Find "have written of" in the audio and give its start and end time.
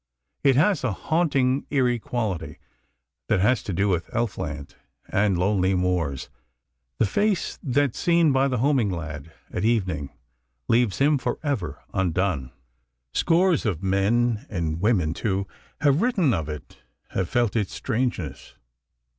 15.81-16.49